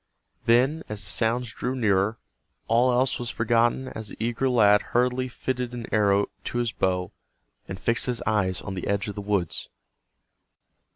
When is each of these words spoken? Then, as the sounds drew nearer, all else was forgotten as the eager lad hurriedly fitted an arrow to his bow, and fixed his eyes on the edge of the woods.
Then, 0.47 0.81
as 0.89 1.03
the 1.03 1.11
sounds 1.11 1.51
drew 1.53 1.75
nearer, 1.75 2.17
all 2.67 2.91
else 2.91 3.19
was 3.19 3.29
forgotten 3.29 3.87
as 3.89 4.07
the 4.07 4.17
eager 4.19 4.49
lad 4.49 4.81
hurriedly 4.97 5.27
fitted 5.27 5.75
an 5.75 5.85
arrow 5.93 6.25
to 6.45 6.57
his 6.57 6.71
bow, 6.71 7.11
and 7.67 7.79
fixed 7.79 8.07
his 8.07 8.23
eyes 8.25 8.61
on 8.63 8.73
the 8.73 8.87
edge 8.87 9.07
of 9.07 9.13
the 9.13 9.21
woods. 9.21 9.69